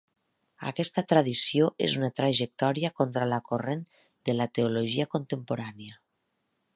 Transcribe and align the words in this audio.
Aquesta 0.69 1.01
tradició 1.11 1.67
es 1.87 1.97
una 1.99 2.09
trajectòria 2.21 2.91
contra 3.01 3.27
la 3.33 3.41
corrent 3.51 3.83
de 4.31 4.35
la 4.41 4.49
teologia 4.59 5.07
contemporània. 5.17 5.99